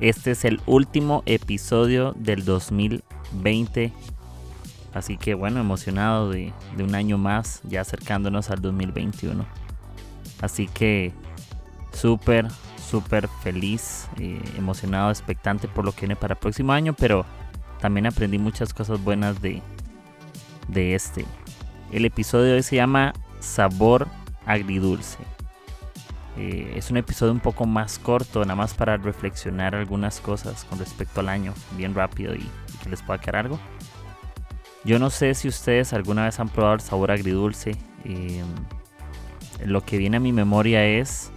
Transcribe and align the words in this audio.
Este 0.00 0.30
es 0.30 0.44
el 0.44 0.60
último 0.66 1.24
episodio 1.26 2.12
del 2.16 2.44
2020. 2.44 3.92
Así 4.94 5.16
que 5.16 5.34
bueno, 5.34 5.58
emocionado 5.60 6.30
de, 6.30 6.52
un 6.78 6.94
año 6.94 7.18
más, 7.18 7.60
ya 7.64 7.80
acercándonos 7.80 8.50
al 8.50 8.62
2021. 8.62 9.44
Así 10.40 10.68
que 10.68 11.12
súper, 11.92 12.46
súper 12.88 13.28
feliz, 13.42 14.08
eh, 14.20 14.40
emocionado, 14.56 15.10
expectante 15.10 15.66
por 15.66 15.84
lo 15.84 15.92
que 15.92 16.02
viene 16.02 16.16
para 16.16 16.34
el 16.34 16.38
próximo 16.38 16.72
año, 16.72 16.94
pero 16.94 17.26
también 17.80 18.06
aprendí 18.06 18.38
muchas 18.38 18.72
cosas 18.72 19.02
buenas 19.02 19.42
de, 19.42 19.62
de 20.68 20.94
este. 20.94 21.24
El 21.90 22.04
episodio 22.04 22.44
de 22.44 22.52
hoy 22.54 22.62
se 22.62 22.76
llama 22.76 23.14
Sabor 23.40 24.06
Agridulce. 24.46 25.37
Eh, 26.38 26.74
es 26.76 26.88
un 26.92 26.96
episodio 26.96 27.32
un 27.32 27.40
poco 27.40 27.66
más 27.66 27.98
corto, 27.98 28.42
nada 28.42 28.54
más 28.54 28.72
para 28.72 28.96
reflexionar 28.96 29.74
algunas 29.74 30.20
cosas 30.20 30.64
con 30.64 30.78
respecto 30.78 31.18
al 31.18 31.28
año, 31.28 31.52
bien 31.76 31.96
rápido 31.96 32.32
y, 32.32 32.48
que 32.80 32.88
les 32.88 33.02
pueda 33.02 33.18
quedar 33.18 33.36
algo. 33.36 33.58
Yo 34.84 35.00
no 35.00 35.10
sé 35.10 35.34
si 35.34 35.48
ustedes 35.48 35.92
alguna 35.92 36.26
vez 36.26 36.38
han 36.38 36.48
probado 36.48 36.76
el 36.76 36.80
sabor 36.80 37.10
agridulce. 37.10 37.72
Eh, 38.04 38.44
lo 39.66 39.84
que 39.84 39.98
viene 39.98 40.18
a 40.18 40.20
mi 40.20 40.32
memoria 40.32 40.84
es 40.84 41.32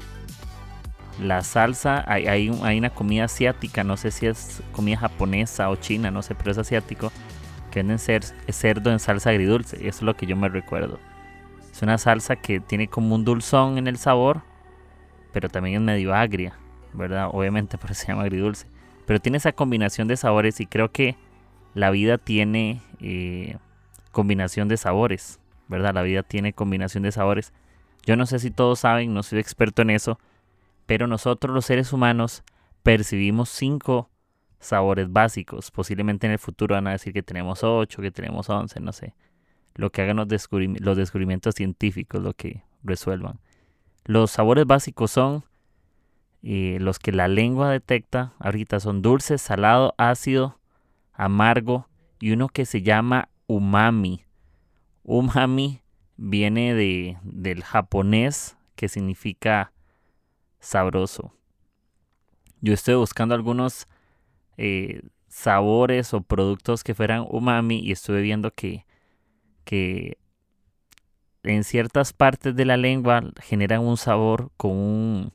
la 1.19 1.41
salsa. 1.41 2.03
Hay, 2.07 2.27
hay, 2.27 2.49
una 2.49 2.91
comida 2.91 3.23
asiática, 3.23 3.83
no 3.83 3.97
sé 3.97 4.11
si 4.11 4.27
es 4.27 4.61
comida 4.71 4.97
japonesa 4.97 5.71
o 5.71 5.77
china, 5.77 6.11
no 6.11 6.21
sé, 6.21 6.35
pero 6.35 6.51
es 6.51 6.59
asiático. 6.59 7.11
Que 7.71 7.79
venden 7.79 7.97
ser, 7.97 8.23
cerdo 8.23 8.91
en 8.91 8.99
salsa 8.99 9.31
agridulce. 9.31 9.77
Eso 9.77 9.87
es 9.87 10.01
lo 10.03 10.15
que 10.15 10.27
yo 10.27 10.35
me 10.35 10.47
recuerdo. 10.47 10.99
Es 11.71 11.81
una 11.81 11.97
salsa 11.97 12.35
que 12.35 12.59
tiene 12.59 12.87
como 12.87 13.15
un 13.15 13.25
dulzón 13.25 13.79
en 13.79 13.87
el 13.87 13.97
sabor 13.97 14.50
pero 15.31 15.49
también 15.49 15.75
es 15.75 15.81
medio 15.81 16.13
agria, 16.13 16.53
¿verdad? 16.93 17.29
Obviamente 17.31 17.77
por 17.77 17.91
eso 17.91 18.01
se 18.01 18.07
llama 18.07 18.23
agridulce. 18.23 18.67
Pero 19.05 19.19
tiene 19.19 19.37
esa 19.37 19.51
combinación 19.51 20.07
de 20.07 20.17
sabores 20.17 20.59
y 20.59 20.65
creo 20.65 20.91
que 20.91 21.15
la 21.73 21.89
vida 21.91 22.17
tiene 22.17 22.81
eh, 22.99 23.57
combinación 24.11 24.67
de 24.67 24.77
sabores, 24.77 25.39
¿verdad? 25.67 25.93
La 25.93 26.01
vida 26.01 26.23
tiene 26.23 26.53
combinación 26.53 27.03
de 27.03 27.11
sabores. 27.11 27.53
Yo 28.05 28.15
no 28.15 28.25
sé 28.25 28.39
si 28.39 28.51
todos 28.51 28.79
saben, 28.79 29.13
no 29.13 29.23
soy 29.23 29.39
experto 29.39 29.81
en 29.81 29.91
eso, 29.91 30.19
pero 30.85 31.07
nosotros 31.07 31.53
los 31.53 31.65
seres 31.65 31.93
humanos 31.93 32.43
percibimos 32.83 33.49
cinco 33.49 34.09
sabores 34.59 35.11
básicos. 35.11 35.71
Posiblemente 35.71 36.27
en 36.27 36.33
el 36.33 36.39
futuro 36.39 36.75
van 36.75 36.87
a 36.87 36.91
decir 36.91 37.13
que 37.13 37.23
tenemos 37.23 37.63
ocho, 37.63 38.01
que 38.01 38.11
tenemos 38.11 38.49
once, 38.49 38.79
no 38.79 38.91
sé. 38.91 39.13
Lo 39.75 39.91
que 39.91 40.01
hagan 40.01 40.17
los, 40.17 40.27
los 40.51 40.97
descubrimientos 40.97 41.55
científicos, 41.55 42.21
lo 42.21 42.33
que 42.33 42.63
resuelvan. 42.83 43.39
Los 44.05 44.31
sabores 44.31 44.65
básicos 44.65 45.11
son 45.11 45.45
eh, 46.43 46.77
los 46.79 46.99
que 46.99 47.11
la 47.11 47.27
lengua 47.27 47.69
detecta. 47.69 48.33
Ahorita 48.39 48.79
son 48.79 49.01
dulce, 49.01 49.37
salado, 49.37 49.93
ácido, 49.97 50.59
amargo 51.13 51.87
y 52.19 52.31
uno 52.31 52.49
que 52.49 52.65
se 52.65 52.81
llama 52.81 53.29
umami. 53.47 54.25
Umami 55.03 55.81
viene 56.17 56.73
de, 56.73 57.17
del 57.23 57.63
japonés 57.63 58.57
que 58.75 58.89
significa 58.89 59.71
sabroso. 60.59 61.33
Yo 62.61 62.73
estoy 62.73 62.95
buscando 62.95 63.33
algunos 63.33 63.87
eh, 64.57 65.01
sabores 65.27 66.13
o 66.13 66.21
productos 66.21 66.83
que 66.83 66.93
fueran 66.93 67.25
umami 67.29 67.79
y 67.79 67.91
estuve 67.91 68.21
viendo 68.21 68.51
que, 68.51 68.85
que 69.63 70.17
en 71.43 71.63
ciertas 71.63 72.13
partes 72.13 72.55
de 72.55 72.65
la 72.65 72.77
lengua 72.77 73.21
generan 73.41 73.81
un 73.81 73.97
sabor 73.97 74.51
con 74.57 75.33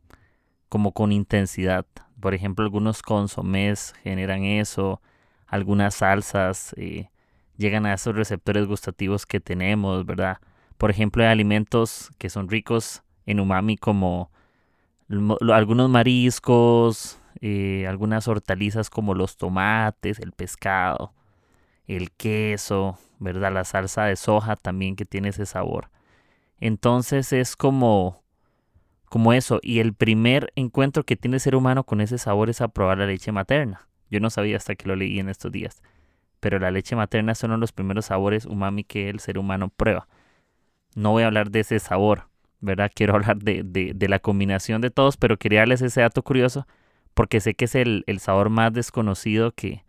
como 0.68 0.92
con 0.92 1.12
intensidad. 1.12 1.86
Por 2.20 2.34
ejemplo, 2.34 2.64
algunos 2.64 3.02
consomés 3.02 3.94
generan 4.02 4.44
eso, 4.44 5.00
algunas 5.46 5.96
salsas 5.96 6.74
eh, 6.76 7.08
llegan 7.56 7.86
a 7.86 7.94
esos 7.94 8.14
receptores 8.14 8.66
gustativos 8.66 9.26
que 9.26 9.40
tenemos, 9.40 10.04
¿verdad? 10.04 10.38
Por 10.78 10.90
ejemplo, 10.90 11.22
hay 11.22 11.30
alimentos 11.30 12.10
que 12.18 12.28
son 12.28 12.48
ricos 12.48 13.02
en 13.26 13.40
umami 13.40 13.76
como 13.76 14.30
algunos 15.52 15.88
mariscos, 15.88 17.18
eh, 17.40 17.86
algunas 17.88 18.28
hortalizas 18.28 18.90
como 18.90 19.14
los 19.14 19.36
tomates, 19.36 20.18
el 20.18 20.32
pescado, 20.32 21.12
el 21.86 22.10
queso, 22.12 22.98
¿verdad? 23.18 23.52
La 23.52 23.64
salsa 23.64 24.04
de 24.04 24.16
soja 24.16 24.56
también 24.56 24.96
que 24.96 25.04
tiene 25.04 25.28
ese 25.28 25.46
sabor. 25.46 25.90
Entonces 26.58 27.32
es 27.32 27.56
como, 27.56 28.22
como 29.06 29.32
eso. 29.32 29.60
Y 29.62 29.80
el 29.80 29.94
primer 29.94 30.52
encuentro 30.56 31.04
que 31.04 31.16
tiene 31.16 31.36
el 31.36 31.40
ser 31.40 31.54
humano 31.56 31.84
con 31.84 32.00
ese 32.00 32.18
sabor 32.18 32.50
es 32.50 32.60
a 32.60 32.68
probar 32.68 32.98
la 32.98 33.06
leche 33.06 33.32
materna. 33.32 33.88
Yo 34.10 34.20
no 34.20 34.30
sabía 34.30 34.56
hasta 34.56 34.74
que 34.74 34.88
lo 34.88 34.96
leí 34.96 35.18
en 35.18 35.28
estos 35.28 35.52
días. 35.52 35.82
Pero 36.40 36.58
la 36.58 36.70
leche 36.70 36.96
materna 36.96 37.34
son 37.34 37.50
uno 37.50 37.58
de 37.58 37.60
los 37.62 37.72
primeros 37.72 38.06
sabores 38.06 38.46
umami 38.46 38.84
que 38.84 39.08
el 39.08 39.20
ser 39.20 39.38
humano 39.38 39.68
prueba. 39.68 40.08
No 40.94 41.12
voy 41.12 41.24
a 41.24 41.26
hablar 41.26 41.50
de 41.50 41.60
ese 41.60 41.78
sabor, 41.78 42.28
¿verdad? 42.60 42.90
Quiero 42.94 43.14
hablar 43.14 43.38
de, 43.38 43.62
de, 43.64 44.08
la 44.08 44.18
combinación 44.18 44.80
de 44.80 44.90
todos, 44.90 45.16
pero 45.16 45.36
quería 45.38 45.60
darles 45.60 45.82
ese 45.82 46.00
dato 46.00 46.22
curioso 46.22 46.66
porque 47.14 47.40
sé 47.40 47.54
que 47.54 47.64
es 47.64 47.74
el, 47.74 48.04
el 48.06 48.20
sabor 48.20 48.50
más 48.50 48.72
desconocido 48.74 49.52
que, 49.52 49.85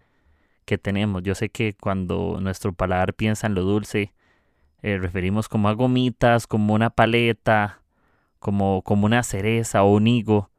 que 0.67 0.77
tenemos. 0.77 1.23
Yo 1.23 1.33
sé 1.33 1.49
que 1.49 1.73
cuando 1.73 2.39
nuestro 2.41 2.73
paladar 2.73 3.15
piensa 3.15 3.47
en 3.47 3.55
lo 3.55 3.63
dulce, 3.63 4.13
eh, 4.83 4.99
referimos 4.99 5.49
como 5.49 5.69
a 5.69 5.73
gomitas, 5.73 6.45
como 6.45 6.73
una 6.75 6.91
paleta, 6.91 7.81
como, 8.39 8.83
como 8.83 9.07
una 9.07 9.23
cereza 9.23 9.83
o 9.83 9.93
un 9.95 10.07
higo. 10.07 10.51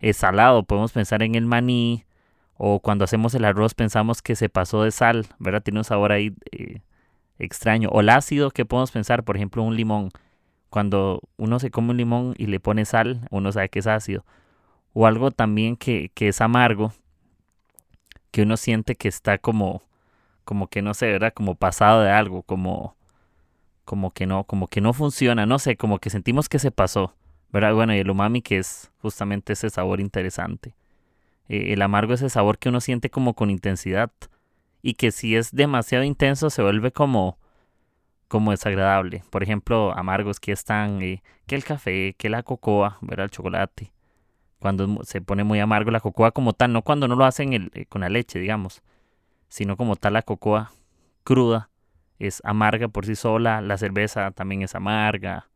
Es 0.00 0.16
salado, 0.16 0.64
podemos 0.64 0.92
pensar 0.92 1.22
en 1.22 1.34
el 1.34 1.46
maní, 1.46 2.04
o 2.56 2.80
cuando 2.80 3.04
hacemos 3.04 3.34
el 3.34 3.44
arroz 3.44 3.74
pensamos 3.74 4.22
que 4.22 4.34
se 4.34 4.48
pasó 4.48 4.82
de 4.82 4.90
sal, 4.90 5.26
¿verdad? 5.38 5.62
Tiene 5.62 5.80
un 5.80 5.84
sabor 5.84 6.12
ahí 6.12 6.34
eh, 6.52 6.80
extraño. 7.38 7.90
O 7.90 8.00
el 8.00 8.08
ácido, 8.08 8.50
que 8.50 8.64
podemos 8.64 8.90
pensar, 8.90 9.24
por 9.24 9.36
ejemplo, 9.36 9.62
un 9.62 9.76
limón. 9.76 10.10
Cuando 10.70 11.20
uno 11.36 11.58
se 11.58 11.70
come 11.70 11.90
un 11.90 11.98
limón 11.98 12.34
y 12.38 12.46
le 12.46 12.60
pone 12.60 12.84
sal, 12.86 13.26
uno 13.30 13.52
sabe 13.52 13.68
que 13.68 13.80
es 13.80 13.86
ácido. 13.86 14.24
O 14.94 15.06
algo 15.06 15.30
también 15.30 15.76
que, 15.76 16.10
que 16.14 16.28
es 16.28 16.40
amargo, 16.40 16.92
que 18.30 18.42
uno 18.42 18.56
siente 18.56 18.94
que 18.96 19.08
está 19.08 19.38
como, 19.38 19.82
como 20.44 20.68
que 20.68 20.82
no 20.82 20.94
sé, 20.94 21.06
¿verdad? 21.06 21.32
Como 21.34 21.54
pasado 21.54 22.02
de 22.02 22.10
algo, 22.10 22.42
como, 22.42 22.96
como 23.84 24.12
que 24.12 24.26
no, 24.26 24.44
como 24.44 24.68
que 24.68 24.80
no 24.80 24.92
funciona, 24.92 25.46
no 25.46 25.58
sé, 25.58 25.76
como 25.76 25.98
que 25.98 26.10
sentimos 26.10 26.48
que 26.48 26.58
se 26.58 26.70
pasó, 26.70 27.14
¿verdad? 27.50 27.74
Bueno, 27.74 27.94
y 27.94 27.98
el 27.98 28.10
umami 28.10 28.42
que 28.42 28.58
es 28.58 28.90
justamente 29.02 29.54
ese 29.54 29.70
sabor 29.70 30.00
interesante. 30.00 30.74
Eh, 31.48 31.72
el 31.72 31.82
amargo 31.82 32.14
es 32.14 32.22
ese 32.22 32.30
sabor 32.30 32.58
que 32.58 32.68
uno 32.68 32.80
siente 32.80 33.10
como 33.10 33.34
con 33.34 33.50
intensidad 33.50 34.10
y 34.82 34.94
que 34.94 35.10
si 35.10 35.36
es 35.36 35.52
demasiado 35.52 36.04
intenso 36.04 36.50
se 36.50 36.62
vuelve 36.62 36.92
como 36.92 37.38
como 38.28 38.52
desagradable. 38.52 39.24
Por 39.28 39.42
ejemplo, 39.42 39.92
amargos 39.92 40.38
que 40.38 40.52
están 40.52 41.02
eh, 41.02 41.20
que 41.48 41.56
el 41.56 41.64
café, 41.64 42.14
que 42.16 42.28
la 42.30 42.44
cocoa, 42.44 42.96
¿verdad? 43.00 43.24
El 43.24 43.30
chocolate. 43.32 43.90
Cuando 44.60 45.02
se 45.04 45.20
pone 45.20 45.42
muy 45.42 45.58
amargo 45.58 45.90
la 45.90 46.00
cocoa 46.00 46.30
como 46.30 46.52
tal, 46.52 46.72
no 46.72 46.82
cuando 46.82 47.08
no 47.08 47.16
lo 47.16 47.24
hacen 47.24 47.70
eh, 47.74 47.86
con 47.86 48.02
la 48.02 48.08
leche, 48.08 48.38
digamos, 48.38 48.82
sino 49.48 49.76
como 49.76 49.96
tal 49.96 50.12
la 50.12 50.22
cocoa 50.22 50.70
cruda 51.24 51.70
es 52.20 52.42
amarga 52.44 52.88
por 52.88 53.06
sí 53.06 53.16
sola, 53.16 53.62
la 53.62 53.78
cerveza 53.78 54.30
también 54.30 54.62
es 54.62 54.74
amarga. 54.74 55.48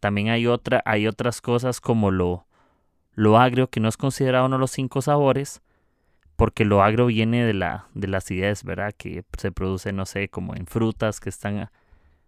También 0.00 0.28
hay, 0.28 0.46
otra, 0.46 0.82
hay 0.84 1.06
otras 1.06 1.40
cosas 1.40 1.80
como 1.80 2.10
lo, 2.10 2.46
lo 3.14 3.38
agrio, 3.38 3.70
que 3.70 3.80
no 3.80 3.88
es 3.88 3.96
considerado 3.96 4.46
uno 4.46 4.56
de 4.56 4.60
los 4.60 4.72
cinco 4.72 5.02
sabores, 5.02 5.62
porque 6.36 6.64
lo 6.64 6.82
agrio 6.82 7.06
viene 7.06 7.44
de 7.44 7.54
la, 7.54 7.86
de 7.94 8.08
la 8.08 8.18
acidez, 8.18 8.64
¿verdad? 8.64 8.92
Que 8.96 9.24
se 9.36 9.52
produce, 9.52 9.92
no 9.92 10.04
sé, 10.04 10.28
como 10.28 10.54
en 10.54 10.66
frutas 10.66 11.20
que 11.20 11.28
están 11.28 11.70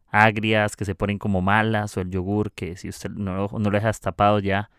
agrias, 0.09 0.77
que 0.77 0.85
se 0.85 0.95
ponen 0.95 1.19
como 1.19 1.43
malas, 1.43 1.97
o 1.97 2.01
el 2.01 2.11
yogur, 2.11 2.53
que 2.53 2.77
si 2.77 2.89
usted 2.89 3.11
no, 3.11 3.49
no 3.53 3.59
lo 3.59 3.71
deja 3.71 3.93
tapado 3.95 4.39
ya, 4.39 4.71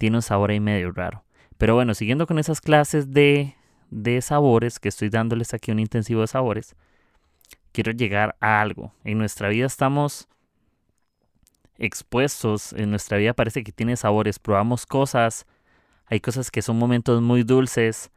tiene 0.00 0.16
un 0.16 0.22
sabor 0.22 0.50
ahí 0.50 0.60
medio 0.60 0.92
raro. 0.92 1.24
Pero 1.58 1.74
bueno, 1.74 1.92
siguiendo 1.92 2.26
con 2.26 2.38
esas 2.38 2.62
clases 2.62 3.12
de, 3.12 3.54
de 3.90 4.22
sabores, 4.22 4.80
que 4.80 4.88
estoy 4.88 5.10
dándoles 5.10 5.52
aquí 5.52 5.70
un 5.72 5.78
intensivo 5.78 6.22
de 6.22 6.26
sabores, 6.26 6.74
quiero 7.70 7.92
llegar 7.92 8.34
a 8.40 8.62
algo. 8.62 8.94
En 9.04 9.18
nuestra 9.18 9.50
vida 9.50 9.66
estamos 9.66 10.26
expuestos, 11.76 12.72
en 12.72 12.88
nuestra 12.88 13.18
vida 13.18 13.34
parece 13.34 13.62
que 13.62 13.72
tiene 13.72 13.94
sabores, 13.94 14.38
probamos 14.38 14.86
cosas, 14.86 15.46
hay 16.06 16.20
cosas 16.20 16.50
que 16.50 16.62
son 16.62 16.78
momentos 16.78 17.20
muy 17.20 17.42
dulces, 17.42 18.10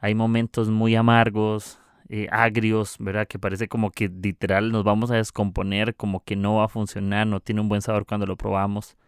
hay 0.00 0.14
momentos 0.14 0.68
muy 0.68 0.96
amargos, 0.96 1.80
eh, 2.10 2.28
agrios, 2.30 2.96
¿verdad? 2.98 3.26
Que 3.26 3.38
parece 3.38 3.68
como 3.68 3.90
que 3.90 4.08
literal 4.08 4.70
nos 4.70 4.84
vamos 4.84 5.10
a 5.10 5.16
descomponer, 5.16 5.96
como 5.96 6.22
que 6.24 6.36
no 6.36 6.56
va 6.56 6.66
a 6.66 6.68
funcionar, 6.68 7.26
no 7.26 7.40
tiene 7.40 7.62
un 7.62 7.70
buen 7.70 7.80
sabor 7.80 8.04
cuando 8.04 8.26
lo 8.26 8.36
probamos. 8.36 8.98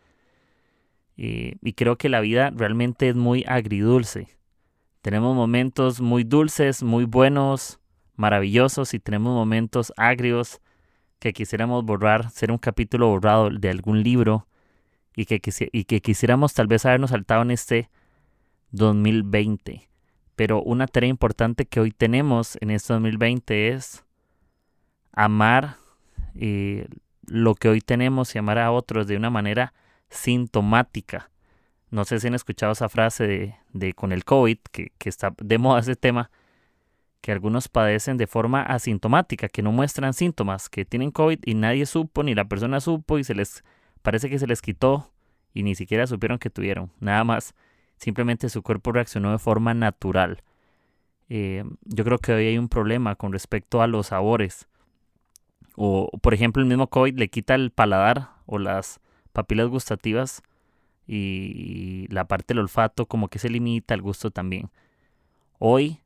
Eh, 1.17 1.57
y 1.63 1.73
creo 1.75 1.97
que 1.97 2.09
la 2.09 2.21
vida 2.21 2.51
realmente 2.51 3.09
es 3.09 3.17
muy 3.17 3.45
agridulce. 3.47 4.29
Tenemos 5.03 5.35
momentos 5.35 6.01
muy 6.01 6.25
dulces, 6.25 6.83
muy 6.83 7.05
buenos, 7.05 7.81
maravillosos 8.17 8.95
y 8.95 9.01
tenemos 9.01 9.35
momentos 9.35 9.93
agrios 9.97 10.61
que 11.19 11.33
quisiéramos 11.33 11.85
borrar, 11.85 12.31
ser 12.31 12.51
un 12.51 12.59
capítulo 12.59 13.09
borrado 13.09 13.51
de 13.51 13.71
algún 13.71 14.03
libro 14.03 14.47
y 15.15 15.27
que, 15.27 15.41
y 15.73 15.85
que 15.85 16.01
quisiéramos 16.01 16.55
tal 16.55 16.67
vez 16.67 16.87
habernos 16.87 17.11
saltado 17.11 17.43
en 17.43 17.51
este 17.51 17.91
2020. 18.71 19.89
Pero 20.37 20.63
una 20.63 20.87
tarea 20.87 21.11
importante 21.11 21.67
que 21.67 21.81
hoy 21.81 21.91
tenemos 21.91 22.57
en 22.61 22.71
este 22.71 22.93
2020 22.93 23.69
es 23.69 24.05
amar 25.13 25.77
eh, 26.35 26.87
lo 27.27 27.55
que 27.55 27.69
hoy 27.69 27.81
tenemos 27.81 28.35
y 28.35 28.39
amar 28.39 28.59
a 28.59 28.73
otros 28.73 29.07
de 29.07 29.17
una 29.17 29.31
manera 29.31 29.75
sintomática. 30.13 31.31
No 31.91 32.05
sé 32.05 32.21
si 32.21 32.29
han 32.29 32.35
escuchado 32.35 32.73
esa 32.73 32.89
frase 32.89 33.57
de, 33.73 33.95
con 33.95 34.13
el 34.13 34.25
COVID, 34.25 34.59
que, 34.71 34.93
que, 34.99 35.09
está 35.09 35.35
de 35.39 35.59
moda 35.59 35.81
ese 35.81 35.97
tema, 35.97 36.31
que 37.21 37.33
algunos 37.33 37.69
padecen 37.69 38.17
de 38.17 38.27
forma 38.27 38.63
asintomática, 38.63 39.49
que 39.49 39.63
no 39.63 39.73
muestran 39.73 40.15
síntomas, 40.15 40.69
que 40.69 40.85
tienen 40.85 41.11
COVID 41.11 41.41
y 41.45 41.55
nadie 41.55 41.87
supo, 41.87 42.23
ni 42.23 42.35
la 42.35 42.47
persona 42.47 42.81
supo 42.81 43.19
y 43.19 43.25
se 43.25 43.35
les 43.35 43.63
parece 44.03 44.31
que 44.31 44.39
se 44.39 44.47
les 44.47 44.63
quitó 44.63 45.13
y 45.55 45.63
ni 45.63 45.75
siquiera 45.75 46.07
supieron 46.07 46.39
que 46.39 46.51
tuvieron. 46.51 46.91
Nada 46.99 47.25
más, 47.25 47.55
simplemente 47.97 48.49
su 48.49 48.63
cuerpo 48.63 48.93
reaccionó 48.93 49.33
de 49.33 49.39
forma 49.39 49.75
natural. 49.75 50.43
Eh, 51.29 51.65
yo 51.85 52.05
creo 52.05 52.19
que 52.19 52.33
hoy 52.33 52.47
hay 52.47 52.59
un 52.59 52.69
problema 52.69 53.15
con 53.17 53.33
respecto 53.33 53.83
a 53.83 53.87
los 53.87 54.09
sabores. 54.09 54.67
O, 55.77 56.11
por 56.21 56.35
ejemplo, 56.35 56.63
el 56.63 56.69
mismo 56.69 56.89
COVID 56.89 57.19
le 57.19 57.29
quita 57.29 57.55
el 57.55 57.71
paladar 57.71 58.31
o 58.47 58.59
las 58.59 59.01
papilas 59.33 59.69
gustativas 59.69 60.43
y 61.07 62.07
la 62.09 62.27
parte 62.27 62.55
del 62.55 62.61
olfato 62.61 63.07
como 63.07 63.29
que 63.29 63.39
se 63.39 63.51
limita 63.51 63.95
al 63.95 64.03
gusto 64.03 64.31
también. 64.31 64.71
Hoy, 65.59 66.01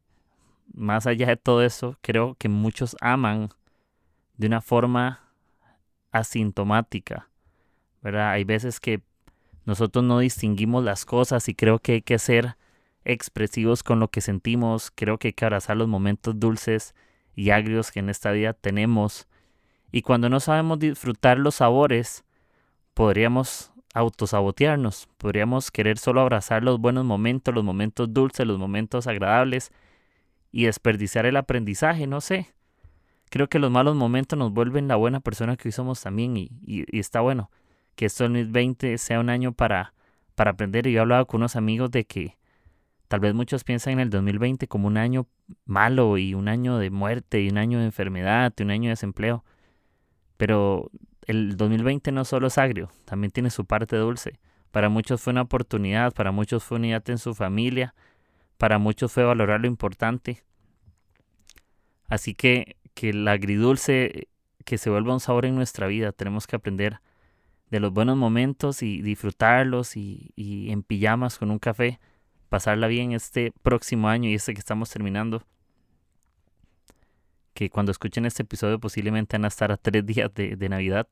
más 0.75 1.07
allá 1.07 1.27
de 1.27 1.37
todo 1.37 1.63
eso, 1.63 1.99
creo 2.01 2.35
que 2.39 2.49
muchos 2.49 2.97
aman 3.01 3.51
de 4.37 4.47
una 4.47 4.61
forma 4.61 5.21
asintomática. 6.13 7.29
¿verdad? 8.03 8.31
Hay 8.31 8.45
veces 8.45 8.81
que 8.81 9.03
nosotros 9.65 10.05
no 10.05 10.21
distinguimos 10.21 10.85
las 10.85 11.05
cosas 11.05 11.49
y 11.49 11.55
creo 11.55 11.79
que 11.79 11.93
hay 11.93 12.03
que 12.03 12.19
ser 12.19 12.57
expresivos 13.05 13.83
con 13.83 13.99
lo 13.99 14.09
que 14.09 14.21
sentimos. 14.21 14.93
Creo 14.95 15.19
que 15.19 15.29
hay 15.29 15.33
que 15.33 15.45
abrazar 15.45 15.77
los 15.77 15.89
momentos 15.89 16.39
dulces 16.39 16.95
y 17.35 17.51
agrios 17.51 17.91
que 17.91 18.01
en 18.01 18.09
esta 18.09 18.31
vida 18.31 18.53
tenemos. 18.53 19.27
Y 19.91 20.03
cuando 20.03 20.29
no 20.29 20.41
sabemos 20.41 20.79
disfrutar 20.79 21.39
los 21.39 21.57
sabores, 21.57 22.25
podríamos 22.97 23.73
autosabotearnos, 23.93 25.07
podríamos 25.19 25.71
querer 25.71 25.99
solo 25.99 26.23
abrazar 26.23 26.65
los 26.65 26.81
buenos 26.81 27.05
momentos, 27.05 27.55
los 27.55 27.63
momentos 27.63 28.11
dulces, 28.15 28.47
los 28.47 28.59
momentos 28.59 29.07
agradables 29.07 29.71
y 30.51 30.65
desperdiciar 30.65 31.27
el 31.27 31.37
aprendizaje, 31.37 32.07
no 32.07 32.23
sé. 32.23 32.55
Creo 33.29 33.51
que 33.51 33.59
los 33.59 33.71
malos 33.71 33.97
momentos 33.97 34.39
nos 34.39 34.51
vuelven 34.51 34.89
la 34.89 34.97
buena 34.97 35.21
persona 35.21 35.59
que 35.59 35.69
hoy 35.69 35.73
somos 35.73 36.01
también 36.01 36.39
y, 36.39 36.51
y, 36.65 36.99
está 36.99 37.21
bueno 37.21 37.51
que 37.97 38.07
esto 38.07 38.25
2020 38.25 38.97
sea 38.97 39.21
un 39.21 39.29
año 39.29 39.53
para, 39.53 39.93
para 40.35 40.53
aprender. 40.53 40.87
Y 40.87 40.93
yo 40.93 40.99
he 40.99 41.03
hablado 41.03 41.27
con 41.27 41.41
unos 41.43 41.55
amigos 41.55 41.91
de 41.91 42.07
que 42.07 42.39
tal 43.09 43.21
vez 43.21 43.35
muchos 43.35 43.63
piensan 43.63 43.95
en 43.95 44.01
el 44.01 44.11
2020 44.11 44.69
como 44.69 44.87
un 44.87 44.97
año 44.97 45.27
malo 45.67 46.17
y 46.17 46.33
un 46.33 46.49
año 46.49 46.79
de 46.79 46.89
muerte 46.89 47.43
y 47.43 47.51
un 47.51 47.59
año 47.59 47.79
de 47.79 47.85
enfermedad 47.85 48.55
y 48.57 48.63
un 48.63 48.71
año 48.71 48.85
de 48.85 48.93
desempleo. 48.93 49.45
Pero 50.39 50.91
el 51.27 51.57
2020 51.57 52.13
no 52.13 52.25
solo 52.25 52.47
es 52.47 52.57
agrio, 52.57 52.91
también 53.05 53.31
tiene 53.31 53.51
su 53.51 53.65
parte 53.67 53.97
dulce. 53.97 54.39
Para 54.71 54.89
muchos 54.89 55.21
fue 55.21 55.33
una 55.33 55.43
oportunidad, 55.43 56.13
para 56.15 56.33
muchos 56.33 56.65
fue 56.65 56.79
unidad 56.79 57.09
en 57.11 57.19
su 57.19 57.35
familia, 57.35 57.95
para 58.59 58.79
muchos 58.79 59.13
fue 59.13 59.25
valorar 59.25 59.61
lo 59.61 59.67
importante. 59.67 60.45
Así 62.09 62.35
que 62.35 62.77
que 62.95 63.11
el 63.11 63.29
agridulce 63.29 64.29
que 64.65 64.79
se 64.79 64.89
vuelva 64.89 65.13
un 65.13 65.21
sabor 65.21 65.45
en 65.45 65.55
nuestra 65.55 65.87
vida, 65.87 66.13
tenemos 66.13 66.47
que 66.47 66.57
aprender 66.57 67.01
de 67.71 67.81
los 67.81 67.93
buenos 67.93 68.17
momentos 68.17 68.83
y 68.83 69.03
disfrutarlos 69.03 69.97
y, 69.97 70.33
y 70.35 70.71
en 70.71 70.83
pijamas 70.83 71.39
con 71.39 71.51
un 71.51 71.59
café, 71.59 72.01
pasarla 72.49 72.87
bien 72.87 73.13
este 73.13 73.53
próximo 73.63 74.09
año 74.09 74.31
y 74.31 74.35
este 74.35 74.55
que 74.55 74.61
estamos 74.61 74.89
terminando 74.91 75.43
que 77.57 77.71
cuando 77.71 77.91
escuchen 77.91 78.27
este 78.27 78.43
episodio 78.43 78.79
posiblemente 78.79 79.39
van 79.39 79.47
a 79.47 79.49
estar 79.49 79.73
a 79.73 79.79
tres 79.79 80.05
días 80.05 80.31
de, 80.35 80.69
Navidad. 80.69 81.09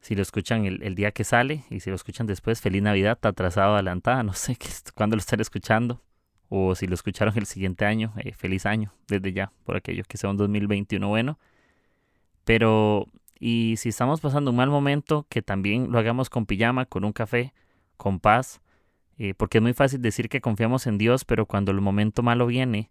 Si 0.00 0.14
lo 0.14 0.22
escuchan 0.22 0.64
el, 0.64 0.94
día 0.94 1.10
que 1.10 1.24
sale 1.24 1.64
y 1.70 1.80
si 1.80 1.90
lo 1.90 1.96
escuchan 1.96 2.28
después, 2.28 2.60
feliz 2.60 2.82
Navidad, 2.82 3.18
atrasado, 3.22 3.74
adelantada, 3.74 4.22
no 4.22 4.32
sé 4.32 4.56
cuándo 4.94 5.16
lo 5.16 5.20
están 5.20 5.40
escuchando. 5.40 6.00
O 6.48 6.76
si 6.76 6.86
lo 6.86 6.94
escucharon 6.94 7.36
el 7.36 7.46
siguiente 7.46 7.84
año, 7.84 8.14
eh, 8.18 8.32
feliz 8.32 8.64
año 8.64 8.92
desde 9.08 9.32
ya, 9.32 9.52
por 9.64 9.76
aquello 9.76 10.04
que 10.06 10.16
sea 10.18 10.30
un 10.30 10.36
2021 10.36 11.08
bueno. 11.08 11.40
Pero, 12.44 13.08
y 13.40 13.74
si 13.78 13.88
estamos 13.88 14.20
pasando 14.20 14.52
un 14.52 14.56
mal 14.56 14.70
momento, 14.70 15.26
que 15.28 15.42
también 15.42 15.90
lo 15.90 15.98
hagamos 15.98 16.30
con 16.30 16.46
pijama, 16.46 16.86
con 16.86 17.04
un 17.04 17.12
café, 17.12 17.52
con 17.96 18.20
paz. 18.20 18.60
Eh, 19.18 19.34
porque 19.34 19.58
es 19.58 19.62
muy 19.62 19.72
fácil 19.72 20.00
decir 20.00 20.28
que 20.28 20.40
confiamos 20.40 20.86
en 20.86 20.96
Dios, 20.96 21.24
pero 21.24 21.46
cuando 21.46 21.72
el 21.72 21.80
momento 21.80 22.22
malo 22.22 22.46
viene, 22.46 22.90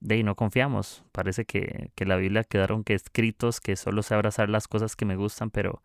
de 0.00 0.16
ahí 0.16 0.22
no 0.22 0.34
confiamos. 0.34 1.04
Parece 1.12 1.44
que, 1.44 1.90
que 1.94 2.04
la 2.04 2.16
Biblia 2.16 2.44
quedaron 2.44 2.84
que 2.84 2.94
escritos 2.94 3.60
que 3.60 3.76
solo 3.76 4.02
sé 4.02 4.14
abrazar 4.14 4.48
las 4.48 4.68
cosas 4.68 4.96
que 4.96 5.04
me 5.04 5.16
gustan, 5.16 5.50
pero 5.50 5.82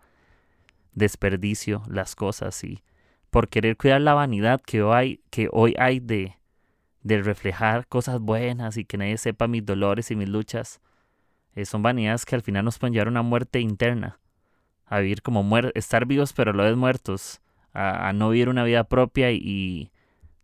desperdicio 0.94 1.84
las 1.88 2.16
cosas. 2.16 2.64
Y 2.64 2.84
por 3.30 3.50
querer 3.50 3.78
cuidar 3.78 4.02
la 4.02 4.14
vanidad 4.14 4.62
que 4.62 4.82
hoy 4.82 5.22
que 5.30 5.50
hoy 5.52 5.76
hay 5.78 6.00
de, 6.00 6.38
de 7.04 7.22
reflejar 7.22 7.88
cosas 7.88 8.20
buenas 8.20 8.78
y 8.78 8.86
que 8.86 8.98
nadie 8.98 9.18
sepa 9.18 9.48
mis 9.48 9.66
dolores 9.66 10.12
y 10.12 10.16
mis 10.16 10.30
luchas, 10.30 10.82
eh, 11.56 11.66
son 11.66 11.84
vanidades 11.84 12.26
que 12.26 12.36
al 12.36 12.42
final 12.42 12.66
nos 12.66 12.80
pueden 12.80 12.94
llevar 12.94 13.08
a 13.08 13.12
una 13.12 13.22
muerte 13.22 13.60
interna, 13.60 14.20
a 14.86 15.00
vivir 15.00 15.22
como 15.22 15.44
muertos, 15.44 15.74
estar 15.76 16.06
vivos 16.06 16.34
pero 16.34 16.52
a 16.52 16.54
la 16.54 16.64
vez 16.64 16.76
muertos, 16.76 17.42
a, 17.74 18.12
no 18.14 18.32
vivir 18.32 18.50
una 18.50 18.64
vida 18.64 18.86
propia 18.86 19.32
y 19.32 19.92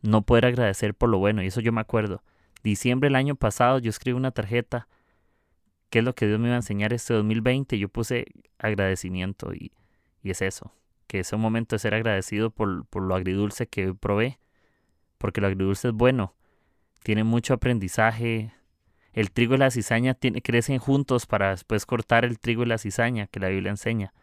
no 0.03 0.21
poder 0.21 0.45
agradecer 0.45 0.93
por 0.93 1.09
lo 1.09 1.17
bueno, 1.17 1.41
y 1.41 1.47
eso 1.47 1.61
yo 1.61 1.71
me 1.71 1.81
acuerdo 1.81 2.21
diciembre 2.63 3.07
del 3.07 3.15
año 3.15 3.35
pasado 3.35 3.79
yo 3.79 3.89
escribí 3.89 4.15
una 4.17 4.31
tarjeta, 4.31 4.87
qué 5.89 5.99
es 5.99 6.05
lo 6.05 6.15
que 6.15 6.27
Dios 6.27 6.39
me 6.39 6.47
iba 6.47 6.55
a 6.55 6.57
enseñar 6.57 6.93
este 6.93 7.13
2020, 7.13 7.77
yo 7.77 7.89
puse 7.89 8.25
agradecimiento 8.57 9.53
y, 9.53 9.71
es 10.23 10.41
eso, 10.41 10.73
que 11.07 11.19
es 11.19 11.33
un 11.33 11.41
momento 11.41 11.75
de 11.75 11.79
ser 11.79 11.93
agradecido 11.93 12.49
por, 12.49 12.85
por 12.85 13.03
lo 13.03 13.15
agridulce 13.15 13.67
que 13.67 13.93
probé, 13.93 14.39
porque 15.17 15.41
lo 15.41 15.47
agridulce 15.47 15.89
es 15.89 15.93
bueno, 15.93 16.35
tiene 17.03 17.23
mucho 17.23 17.53
aprendizaje, 17.53 18.53
el 19.13 19.31
trigo 19.31 19.53
y 19.53 19.57
la 19.59 19.69
cizaña 19.69 20.15
crecen 20.15 20.79
juntos 20.79 21.27
para 21.27 21.51
después 21.51 21.85
cortar 21.85 22.25
el 22.25 22.39
trigo 22.39 22.63
y 22.63 22.65
la 22.65 22.79
cizaña 22.79 23.27
que 23.27 23.39
la 23.39 23.49
Biblia 23.49 23.69
enseña. 23.69 24.13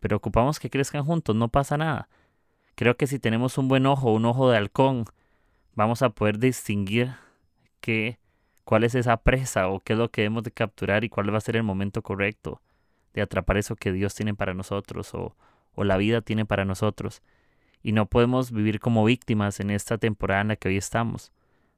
Pero 0.00 0.16
ocupamos 0.16 0.58
que 0.58 0.70
crezcan 0.70 1.04
juntos, 1.04 1.36
no 1.36 1.48
pasa 1.48 1.78
nada. 1.78 2.08
Creo 2.74 2.96
que 2.96 3.06
si 3.06 3.20
tenemos 3.20 3.58
un 3.58 3.68
buen 3.68 3.86
ojo, 3.86 4.12
un 4.12 4.24
ojo 4.24 4.50
de 4.50 4.56
halcón, 4.56 5.04
vamos 5.74 6.02
a 6.02 6.10
poder 6.10 6.38
distinguir 6.38 7.12
cuál 8.64 8.84
es 8.84 8.94
esa 8.94 9.16
presa 9.18 9.68
o 9.68 9.80
qué 9.80 9.92
es 9.92 9.98
lo 9.98 10.10
que 10.10 10.22
debemos 10.22 10.42
de 10.42 10.50
capturar 10.50 11.04
y 11.04 11.08
cuál 11.08 11.32
va 11.32 11.38
a 11.38 11.40
ser 11.40 11.56
el 11.56 11.62
momento 11.62 12.02
correcto 12.02 12.60
de 13.12 13.22
atrapar 13.22 13.56
eso 13.56 13.76
que 13.76 13.92
Dios 13.92 14.14
tiene 14.14 14.34
para 14.34 14.54
nosotros 14.54 15.14
o, 15.14 15.36
o 15.74 15.84
la 15.84 15.96
vida 15.96 16.20
tiene 16.20 16.44
para 16.44 16.64
nosotros. 16.64 17.22
Y 17.82 17.92
no 17.92 18.06
podemos 18.06 18.50
vivir 18.50 18.80
como 18.80 19.04
víctimas 19.04 19.60
en 19.60 19.70
esta 19.70 19.98
temporada 19.98 20.40
en 20.40 20.48
la 20.48 20.56
que 20.56 20.68
hoy 20.68 20.76
estamos, 20.76 21.32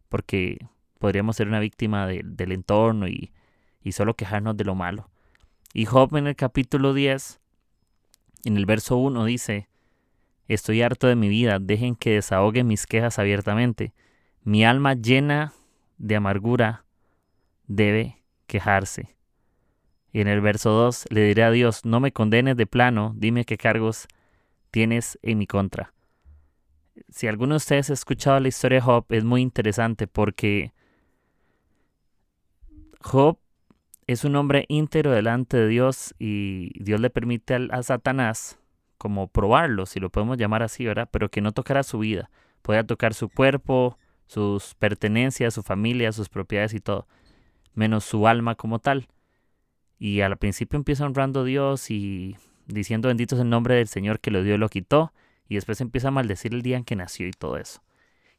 porque 0.08 0.58
podríamos 0.98 1.36
ser 1.36 1.48
una 1.48 1.60
víctima 1.60 2.06
del 2.06 2.52
entorno 2.52 3.08
y, 3.08 3.32
y 3.82 3.92
solo 3.92 4.14
quejarnos 4.14 4.56
de 4.56 4.64
lo 4.64 4.74
malo. 4.74 5.10
Y 5.74 5.84
Job 5.84 6.16
en 6.16 6.28
el 6.28 6.36
capítulo 6.36 6.94
10, 6.94 7.40
en 8.44 8.56
el 8.56 8.66
verso 8.66 8.96
1 8.96 9.24
dice, 9.24 9.68
Estoy 10.48 10.80
harto 10.82 11.08
de 11.08 11.16
mi 11.16 11.28
vida, 11.28 11.58
dejen 11.58 11.96
que 11.96 12.14
desahogue 12.14 12.62
mis 12.62 12.86
quejas 12.86 13.18
abiertamente. 13.18 13.92
Mi 14.44 14.64
alma 14.64 14.94
llena 14.94 15.52
de 15.98 16.16
amargura 16.16 16.84
debe 17.66 18.22
quejarse. 18.46 19.16
Y 20.12 20.20
en 20.20 20.28
el 20.28 20.40
verso 20.40 20.70
2 20.70 21.06
le 21.10 21.24
diré 21.24 21.44
a 21.44 21.50
Dios, 21.50 21.84
no 21.84 22.00
me 22.00 22.12
condenes 22.12 22.56
de 22.56 22.66
plano, 22.66 23.12
dime 23.16 23.44
qué 23.44 23.58
cargos 23.58 24.08
tienes 24.70 25.18
en 25.22 25.38
mi 25.38 25.46
contra. 25.46 25.92
Si 27.10 27.26
alguno 27.26 27.54
de 27.54 27.58
ustedes 27.58 27.90
ha 27.90 27.92
escuchado 27.92 28.40
la 28.40 28.48
historia 28.48 28.76
de 28.76 28.82
Job, 28.82 29.04
es 29.10 29.24
muy 29.24 29.42
interesante 29.42 30.06
porque 30.06 30.72
Job 33.00 33.38
es 34.06 34.24
un 34.24 34.36
hombre 34.36 34.64
íntegro 34.68 35.10
delante 35.10 35.56
de 35.56 35.68
Dios 35.68 36.14
y 36.18 36.72
Dios 36.82 37.00
le 37.00 37.10
permite 37.10 37.68
a, 37.70 37.82
Satanás 37.82 38.58
como 38.98 39.28
probarlo, 39.28 39.84
si 39.84 40.00
lo 40.00 40.10
podemos 40.10 40.38
llamar 40.38 40.62
así, 40.62 40.86
¿verdad? 40.86 41.08
Pero 41.10 41.28
que 41.28 41.40
no 41.40 41.52
tocara 41.52 41.82
su 41.82 41.98
vida. 41.98 42.30
Podía 42.62 42.84
tocar 42.84 43.14
su 43.14 43.28
cuerpo, 43.28 43.98
sus 44.26 44.74
pertenencias, 44.74 45.54
su 45.54 45.62
familia, 45.62 46.12
sus 46.12 46.28
propiedades 46.28 46.74
y 46.74 46.80
todo, 46.80 47.06
menos 47.74 48.04
su 48.04 48.26
alma 48.26 48.54
como 48.54 48.78
tal. 48.78 49.08
Y 49.98 50.20
al 50.20 50.36
principio 50.36 50.76
empieza 50.76 51.06
honrando 51.06 51.40
a 51.40 51.44
Dios 51.44 51.90
y 51.90 52.36
diciendo 52.66 53.08
bendito 53.08 53.36
es 53.36 53.40
el 53.40 53.48
nombre 53.48 53.76
del 53.76 53.88
Señor 53.88 54.20
que 54.20 54.30
lo 54.30 54.42
dio 54.42 54.56
y 54.56 54.58
lo 54.58 54.68
quitó, 54.68 55.12
y 55.48 55.54
después 55.54 55.80
empieza 55.80 56.08
a 56.08 56.10
maldecir 56.12 56.52
el 56.52 56.62
día 56.62 56.76
en 56.76 56.84
que 56.84 56.96
nació 56.96 57.28
y 57.28 57.32
todo 57.32 57.56
eso. 57.56 57.82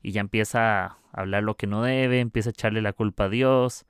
Y 0.02 0.12
ya 0.12 0.22
empieza 0.22 0.86
a 0.86 0.98
hablar 1.14 1.44
lo 1.44 1.56
que 1.56 1.68
no 1.68 1.82
debe, 1.82 2.20
empieza 2.20 2.50
a 2.50 2.52
echarle 2.52 2.82
la 2.82 2.94
culpa 2.94 3.26
a 3.26 3.30
Dios. 3.30 3.86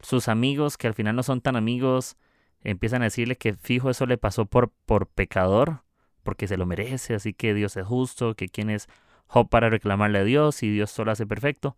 Sus 0.00 0.28
amigos, 0.28 0.76
que 0.76 0.86
al 0.86 0.94
final 0.94 1.16
no 1.16 1.22
son 1.22 1.40
tan 1.40 1.56
amigos, 1.56 2.16
empiezan 2.62 3.02
a 3.02 3.06
decirle 3.06 3.36
que 3.36 3.54
fijo 3.54 3.90
eso 3.90 4.06
le 4.06 4.16
pasó 4.16 4.46
por, 4.46 4.72
por 4.86 5.08
pecador, 5.08 5.82
porque 6.22 6.46
se 6.46 6.56
lo 6.56 6.66
merece, 6.66 7.14
así 7.14 7.34
que 7.34 7.52
Dios 7.54 7.76
es 7.76 7.86
justo, 7.86 8.34
que 8.34 8.48
quién 8.48 8.70
es 8.70 8.88
Job 9.32 9.48
para 9.48 9.70
reclamarle 9.70 10.18
a 10.18 10.24
Dios 10.24 10.62
y 10.62 10.68
Dios 10.68 10.90
solo 10.90 11.10
hace 11.10 11.26
perfecto. 11.26 11.74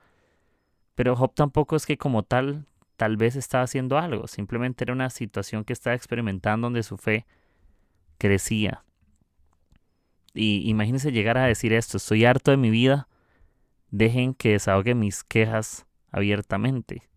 Pero 0.97 1.15
Job 1.15 1.35
tampoco 1.35 1.77
es 1.77 1.87
que 1.87 1.97
como 1.97 2.25
tal 2.25 2.67
tal 2.97 3.17
vez 3.17 3.37
estaba 3.37 3.63
haciendo 3.63 3.97
algo, 3.97 4.27
simplemente 4.27 4.83
era 4.83 4.93
una 4.93 5.09
situación 5.09 5.65
que 5.65 5.73
estaba 5.73 5.95
experimentando 5.95 6.67
donde 6.67 6.83
su 6.83 6.97
fe 6.97 7.27
crecía. 8.19 8.85
Y 10.33 10.69
imagínense 10.69 11.13
llegar 11.13 11.39
a 11.39 11.47
decir 11.47 11.73
esto, 11.73 11.97
estoy 11.97 12.25
harto 12.25 12.51
de 12.51 12.57
mi 12.57 12.71
vida, 12.71 13.07
dejen 13.91 14.35
que 14.35 14.53
desahogue 14.53 14.97
mis 14.97 15.23
quejas 15.23 15.87
abiertamente. 16.11 17.09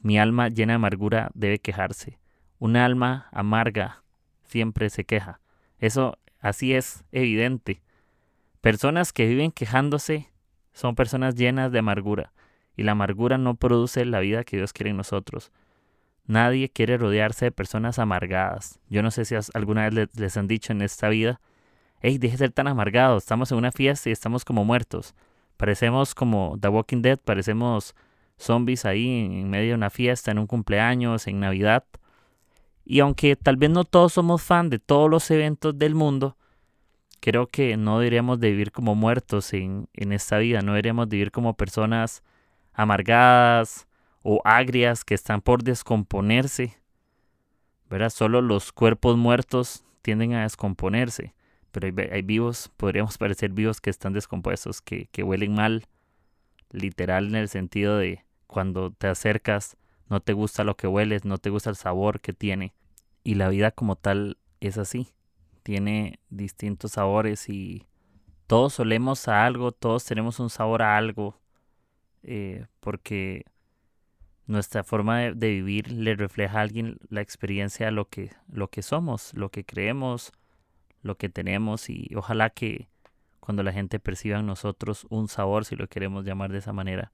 Mi 0.00 0.18
alma 0.18 0.48
llena 0.48 0.72
de 0.72 0.76
amargura 0.76 1.30
debe 1.32 1.60
quejarse. 1.60 2.18
Un 2.58 2.76
alma 2.76 3.28
amarga 3.32 4.02
siempre 4.44 4.90
se 4.90 5.04
queja. 5.04 5.40
Eso 5.78 6.18
así 6.40 6.74
es 6.74 7.04
evidente. 7.10 7.80
Personas 8.60 9.12
que 9.12 9.26
viven 9.26 9.52
quejándose 9.52 10.28
son 10.72 10.96
personas 10.96 11.36
llenas 11.36 11.70
de 11.70 11.78
amargura 11.78 12.32
y 12.76 12.82
la 12.82 12.92
amargura 12.92 13.38
no 13.38 13.54
produce 13.54 14.04
la 14.04 14.20
vida 14.20 14.44
que 14.44 14.56
Dios 14.56 14.72
quiere 14.72 14.90
en 14.90 14.96
nosotros. 14.96 15.52
Nadie 16.26 16.68
quiere 16.68 16.98
rodearse 16.98 17.46
de 17.46 17.52
personas 17.52 17.98
amargadas. 17.98 18.80
Yo 18.88 19.02
no 19.02 19.10
sé 19.10 19.24
si 19.24 19.34
alguna 19.54 19.88
vez 19.88 20.08
les, 20.14 20.36
han 20.36 20.46
dicho 20.46 20.72
en 20.72 20.82
esta 20.82 21.08
vida, 21.08 21.40
hey, 22.00 22.18
deje 22.18 22.32
de 22.32 22.38
ser 22.38 22.52
tan 22.52 22.68
amargado, 22.68 23.16
estamos 23.16 23.50
en 23.52 23.58
una 23.58 23.72
fiesta 23.72 24.08
y 24.08 24.12
estamos 24.12 24.44
como 24.44 24.64
muertos. 24.64 25.14
Parecemos 25.56 26.14
como 26.14 26.56
The 26.60 26.68
Walking 26.68 27.02
Dead, 27.02 27.18
parecemos 27.18 27.94
zombies 28.38 28.84
ahí 28.84 29.08
en 29.08 29.50
medio 29.50 29.70
de 29.70 29.74
una 29.74 29.90
fiesta, 29.90 30.30
en 30.30 30.38
un 30.38 30.46
cumpleaños, 30.46 31.26
en 31.26 31.40
Navidad. 31.40 31.84
Y 32.84 33.00
aunque 33.00 33.36
tal 33.36 33.56
vez 33.56 33.70
no 33.70 33.84
todos 33.84 34.12
somos 34.12 34.42
fan 34.42 34.68
de 34.68 34.78
todos 34.78 35.08
los 35.10 35.30
eventos 35.30 35.78
del 35.78 35.94
mundo, 35.94 36.36
creo 37.20 37.46
que 37.46 37.76
no 37.76 37.98
deberíamos 37.98 38.40
de 38.40 38.50
vivir 38.50 38.72
como 38.72 38.94
muertos 38.94 39.52
en, 39.52 39.88
en 39.94 40.12
esta 40.12 40.38
vida, 40.38 40.60
no 40.62 40.72
deberíamos 40.72 41.08
de 41.08 41.16
vivir 41.16 41.30
como 41.30 41.54
personas 41.54 42.22
amargadas 42.72 43.86
o 44.22 44.40
agrias 44.44 45.04
que 45.04 45.14
están 45.14 45.40
por 45.40 45.62
descomponerse. 45.62 46.78
¿Verdad? 47.90 48.10
Solo 48.10 48.42
los 48.42 48.72
cuerpos 48.72 49.16
muertos 49.16 49.84
tienden 50.02 50.34
a 50.34 50.42
descomponerse, 50.42 51.34
pero 51.72 51.88
hay, 52.12 52.22
vivos, 52.22 52.70
podríamos 52.76 53.16
parecer 53.18 53.50
vivos 53.50 53.80
que 53.80 53.90
están 53.90 54.12
descompuestos, 54.12 54.82
que, 54.82 55.06
que 55.10 55.22
huelen 55.22 55.54
mal, 55.54 55.86
literal 56.70 57.28
en 57.28 57.36
el 57.36 57.48
sentido 57.48 57.96
de 57.96 58.24
cuando 58.46 58.90
te 58.90 59.06
acercas 59.06 59.76
no 60.08 60.20
te 60.20 60.32
gusta 60.32 60.64
lo 60.64 60.76
que 60.76 60.86
hueles, 60.86 61.24
no 61.24 61.38
te 61.38 61.50
gusta 61.50 61.70
el 61.70 61.76
sabor 61.76 62.20
que 62.20 62.32
tiene. 62.32 62.74
Y 63.24 63.34
la 63.34 63.48
vida 63.48 63.70
como 63.70 63.96
tal 63.96 64.38
es 64.60 64.78
así. 64.78 65.08
Tiene 65.68 66.18
distintos 66.30 66.92
sabores 66.92 67.50
y 67.50 67.86
todos 68.46 68.72
solemos 68.72 69.28
a 69.28 69.44
algo, 69.44 69.70
todos 69.70 70.02
tenemos 70.06 70.40
un 70.40 70.48
sabor 70.48 70.80
a 70.80 70.96
algo. 70.96 71.38
Eh, 72.22 72.64
porque 72.80 73.44
nuestra 74.46 74.82
forma 74.82 75.18
de, 75.18 75.48
vivir 75.50 75.92
le 75.92 76.16
refleja 76.16 76.58
a 76.58 76.62
alguien 76.62 76.96
la 77.10 77.20
experiencia, 77.20 77.90
lo 77.90 78.08
que, 78.08 78.30
lo 78.50 78.70
que 78.70 78.80
somos, 78.80 79.34
lo 79.34 79.50
que 79.50 79.66
creemos, 79.66 80.32
lo 81.02 81.18
que 81.18 81.28
tenemos 81.28 81.90
y 81.90 82.14
ojalá 82.16 82.48
que 82.48 82.88
cuando 83.38 83.62
la 83.62 83.74
gente 83.74 84.00
perciba 84.00 84.38
en 84.38 84.46
nosotros 84.46 85.06
un 85.10 85.28
sabor, 85.28 85.66
si 85.66 85.76
lo 85.76 85.86
queremos 85.86 86.24
llamar 86.24 86.50
de 86.50 86.60
esa 86.60 86.72
manera, 86.72 87.12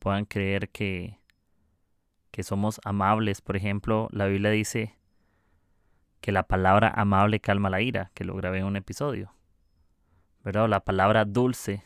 puedan 0.00 0.26
creer 0.26 0.68
que, 0.68 1.18
que 2.30 2.42
somos 2.42 2.78
amables. 2.84 3.40
Por 3.40 3.56
ejemplo, 3.56 4.10
la 4.12 4.26
Biblia 4.26 4.50
dice 4.50 4.99
que 6.20 6.32
la 6.32 6.44
palabra 6.44 6.92
amable 6.94 7.40
calma 7.40 7.70
la 7.70 7.80
ira, 7.80 8.10
que 8.14 8.24
lo 8.24 8.34
grabé 8.36 8.58
en 8.58 8.66
un 8.66 8.76
episodio. 8.76 9.34
¿Verdad? 10.42 10.68
La 10.68 10.80
palabra 10.80 11.24
dulce 11.24 11.84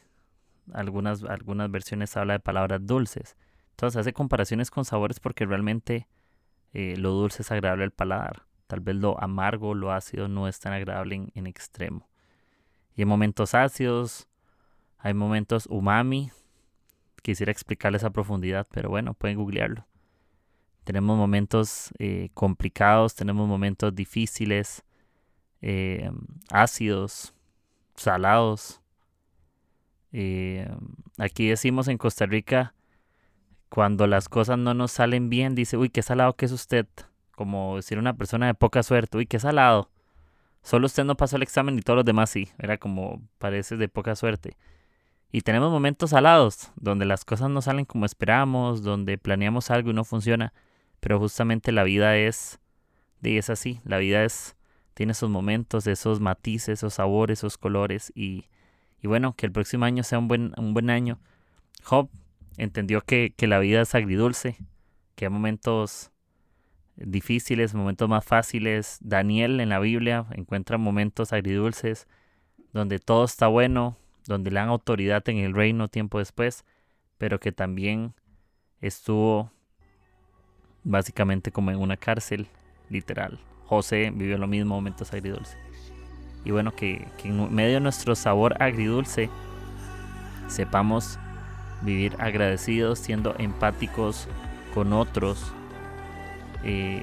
algunas, 0.73 1.23
algunas 1.25 1.71
versiones 1.71 2.17
habla 2.17 2.35
de 2.35 2.41
palabras 2.41 2.87
dulces. 2.87 3.37
Entonces 3.71 4.01
hace 4.01 4.13
comparaciones 4.13 4.71
con 4.71 4.85
sabores 4.85 5.21
porque 5.21 5.45
realmente 5.45 6.09
eh, 6.73 6.97
lo 6.97 7.11
dulce 7.11 7.43
es 7.43 7.51
agradable 7.51 7.85
al 7.85 7.91
paladar. 7.91 8.45
Tal 8.67 8.81
vez 8.81 8.97
lo 8.97 9.21
amargo, 9.23 9.75
lo 9.75 9.93
ácido 9.93 10.29
no 10.29 10.49
es 10.49 10.59
tan 10.61 10.73
agradable 10.73 11.31
en, 11.35 11.47
extremo. 11.47 12.09
Y 12.97 13.03
en 13.03 13.09
momentos 13.09 13.55
ácidos, 13.55 14.29
hay 14.99 15.13
momentos 15.13 15.67
umami. 15.67 16.31
Quisiera 17.23 17.53
explicarles 17.53 18.05
a 18.05 18.11
profundidad, 18.11 18.67
pero 18.73 18.89
bueno, 18.89 19.15
pueden 19.15 19.37
googlearlo. 19.37 19.87
Tenemos 20.85 21.17
momentos 21.17 21.91
eh, 21.99 22.29
complicados, 22.35 23.15
tenemos 23.15 23.49
momentos 23.49 23.95
difíciles, 23.95 24.85
eh, 25.63 26.11
ácidos, 26.51 27.35
salados. 27.97 28.83
Eh, 30.13 30.69
aquí 31.19 31.49
decimos 31.49 31.89
en 31.89 31.97
Costa 31.99 32.27
Rica, 32.27 32.75
cuando 33.71 34.07
las 34.07 34.29
cosas 34.29 34.59
no 34.59 34.75
nos 34.75 34.93
salen 34.93 35.31
bien, 35.31 35.55
dice, 35.55 35.77
uy, 35.77 35.89
qué 35.89 36.03
salado 36.03 36.37
que 36.37 36.47
es 36.47 36.53
usted. 36.53 36.87
Como 37.35 37.77
decir 37.77 37.99
una 37.99 38.15
persona 38.17 38.47
de 38.47 38.55
poca 38.55 38.83
suerte, 38.83 39.17
uy, 39.17 39.27
qué 39.27 39.41
salado. 39.41 39.91
Solo 40.63 40.87
usted 40.87 41.05
no 41.05 41.17
pasó 41.17 41.37
el 41.37 41.43
examen 41.43 41.79
y 41.79 41.83
todos 41.83 41.97
los 41.97 42.05
demás 42.05 42.31
sí. 42.31 42.49
Era 42.59 42.79
como, 42.79 43.23
parece 43.39 43.77
de 43.77 43.89
poca 43.89 44.15
suerte. 44.15 44.57
Y 45.33 45.41
tenemos 45.41 45.73
momentos 45.73 46.11
salados, 46.11 46.71
donde 46.77 47.07
las 47.07 47.25
cosas 47.25 47.51
no 47.51 47.61
salen 47.61 47.85
como 47.85 48.07
esperamos, 48.07 48.85
donde 48.85 49.19
planeamos 49.19 49.71
algo 49.71 49.91
y 49.91 49.95
no 49.95 50.05
funciona. 50.05 50.53
Pero 51.05 51.21
justamente 51.21 51.71
la 51.71 51.85
vida 51.85 52.17
es, 52.17 52.59
de 53.21 53.37
es 53.37 53.51
así. 53.51 53.81
La 53.85 53.99
vida 53.99 54.25
es, 54.25 54.57
tiene 54.95 55.13
esos 55.13 55.29
momentos, 55.29 55.87
esos 55.87 56.19
matices, 56.19 56.81
esos 56.81 56.95
sabores, 56.95 57.41
esos 57.41 57.59
colores. 57.59 58.11
Y 58.17 58.47
y 59.05 59.07
bueno, 59.07 59.37
que 59.37 59.45
el 59.45 59.53
próximo 59.53 59.85
año 59.85 60.03
sea 60.03 60.19
un 60.19 60.29
buen, 60.29 60.55
un 60.57 60.73
buen 60.73 60.89
año. 60.89 61.19
Job 61.83 62.09
entendió 62.57 63.03
que, 63.03 63.35
la 63.39 63.59
vida 63.59 63.83
es 63.83 63.95
agridulce, 63.95 64.57
que 65.15 65.27
hay 65.27 65.31
momentos 65.31 66.11
difíciles, 66.97 67.75
momentos 67.75 68.09
más 68.09 68.25
fáciles. 68.25 68.97
Daniel 69.03 69.61
en 69.61 69.69
la 69.69 69.79
Biblia 69.79 70.25
encuentra 70.31 70.79
momentos 70.79 71.35
agridulces 71.35 72.09
donde 72.73 72.99
todo 72.99 73.27
está 73.27 73.47
bueno, 73.47 73.99
donde 74.27 74.51
le 74.51 74.61
dan 74.61 74.71
autoridad 74.71 75.29
en 75.29 75.37
el 75.37 75.53
reino 75.53 75.89
tiempo 75.89 76.19
después, 76.19 76.65
pero 77.19 77.41
que 77.41 77.53
también 77.53 78.15
estuvo 78.81 79.53
básicamente 80.85 81.51
como 81.51 81.71
en 81.71 81.79
una 81.79 81.97
cárcel, 81.97 82.47
literal. 82.91 83.39
José 83.67 84.13
vivió 84.15 84.39
lo 84.39 84.47
mismo, 84.47 84.75
momentos 84.75 85.13
agridulces. 85.13 85.57
Y 86.45 86.51
bueno, 86.51 86.75
que, 86.75 87.09
en 87.25 87.55
medio 87.55 87.75
de 87.75 87.81
nuestro 87.81 88.15
sabor 88.15 88.63
agridulce 88.63 89.31
sepamos 90.47 91.19
vivir 91.81 92.15
agradecidos, 92.19 92.99
siendo 92.99 93.35
empáticos 93.39 94.29
con 94.75 94.93
otros, 94.93 95.53
eh, 96.63 97.03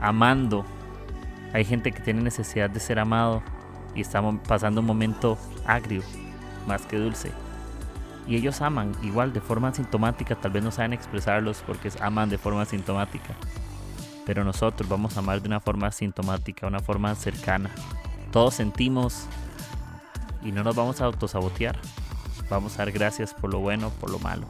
amando. 0.00 0.64
Hay 1.52 1.64
gente 1.64 1.92
que 1.92 2.00
tiene 2.00 2.20
necesidad 2.20 2.68
de 2.68 2.80
ser 2.80 2.98
amado 2.98 3.42
y 3.94 4.00
estamos 4.00 4.36
pasando 4.46 4.80
un 4.80 4.86
momento 4.88 5.38
agrio, 5.66 6.02
más 6.66 6.84
que 6.86 6.98
dulce. 6.98 7.43
Y 8.26 8.36
ellos 8.36 8.60
aman 8.62 8.92
igual 9.02 9.32
de 9.32 9.40
forma 9.40 9.74
sintomática, 9.74 10.34
tal 10.34 10.52
vez 10.52 10.62
no 10.62 10.70
saben 10.70 10.92
expresarlos 10.92 11.62
porque 11.66 11.90
aman 12.00 12.30
de 12.30 12.38
forma 12.38 12.64
sintomática. 12.64 13.34
Pero 14.24 14.44
nosotros 14.44 14.88
vamos 14.88 15.16
a 15.16 15.20
amar 15.20 15.42
de 15.42 15.48
una 15.48 15.60
forma 15.60 15.90
sintomática, 15.90 16.66
una 16.66 16.80
forma 16.80 17.14
cercana, 17.14 17.70
todos 18.34 18.54
sentimos 18.54 19.26
y 20.42 20.50
no 20.50 20.64
nos 20.64 20.74
vamos 20.74 21.00
a 21.00 21.04
autosabotear. 21.04 21.78
Vamos 22.50 22.74
a 22.74 22.78
dar 22.78 22.90
gracias 22.90 23.32
por 23.32 23.50
lo 23.50 23.60
bueno, 23.60 23.90
por 24.00 24.10
lo 24.10 24.18
malo. 24.18 24.46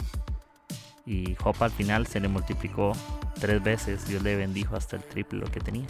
Y 1.06 1.34
Job 1.34 1.54
al 1.60 1.70
final 1.70 2.06
se 2.06 2.18
le 2.18 2.28
multiplicó 2.28 2.92
tres 3.38 3.62
veces. 3.62 4.08
Dios 4.08 4.22
le 4.22 4.36
bendijo 4.36 4.74
hasta 4.74 4.96
el 4.96 5.02
triple 5.02 5.40
lo 5.40 5.46
que 5.46 5.60
tenía. 5.60 5.86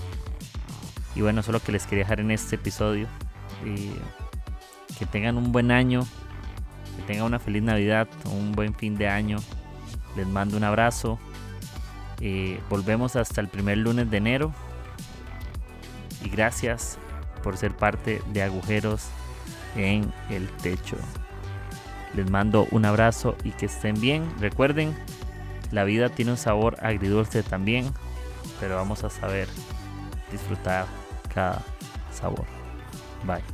Y 1.15 1.21
bueno, 1.21 1.41
eso 1.41 1.51
es 1.51 1.53
lo 1.53 1.61
que 1.61 1.71
les 1.71 1.87
quería 1.87 2.05
dejar 2.05 2.21
en 2.21 2.31
este 2.31 2.57
episodio. 2.57 3.07
que 4.99 5.07
tengan 5.07 5.37
un 5.37 5.53
buen 5.53 5.71
año. 5.71 6.05
Tengan 7.07 7.27
una 7.27 7.39
feliz 7.39 7.63
Navidad. 7.63 8.09
Un 8.31 8.53
buen 8.53 8.75
fin 8.75 8.97
de 8.97 9.09
año. 9.09 9.39
Les 10.17 10.27
mando 10.27 10.57
un 10.57 10.65
abrazo. 10.65 11.19
volvemos 12.71 13.17
hasta 13.17 13.41
el 13.41 13.49
primer 13.49 13.79
lunes 13.79 14.11
de 14.11 14.17
enero. 14.17 14.53
Y 16.25 16.29
gracias 16.29 16.99
por 17.43 17.57
ser 17.57 17.73
parte 17.77 18.23
de 18.33 18.43
agujeros 18.43 19.09
en 19.77 20.13
el 20.31 20.49
techo. 20.49 20.97
Les 22.15 22.31
mando 22.31 22.67
un 22.71 22.85
abrazo 22.85 23.37
y 23.45 23.51
que 23.51 23.67
estén 23.67 24.01
bien. 24.01 24.25
Recuerden, 24.41 24.97
la 25.71 25.85
vida 25.85 26.09
tiene 26.09 26.31
un 26.31 26.37
sabor 26.37 26.77
agridulce 26.81 27.43
también, 27.43 27.93
pero 28.61 28.77
vamos 28.77 29.05
a 29.05 29.11
saber 29.11 29.49
disfrutar 30.31 30.87
cada 31.33 31.63
sabor. 32.13 32.47
Bye. 33.25 33.54